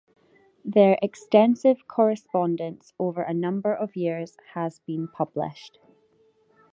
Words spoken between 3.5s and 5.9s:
of years has been published.